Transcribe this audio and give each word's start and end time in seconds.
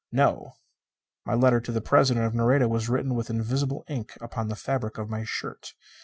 "No." 0.11 0.55
My 1.25 1.35
letter 1.35 1.61
to 1.61 1.71
the 1.71 1.79
President 1.79 2.25
of 2.25 2.33
Nareda 2.33 2.67
was 2.67 2.89
written 2.89 3.13
with 3.13 3.29
invisible 3.29 3.85
ink 3.87 4.17
upon 4.19 4.47
the 4.47 4.55
fabric 4.55 4.97
of 4.97 5.11
my 5.11 5.23
shirt. 5.23 5.75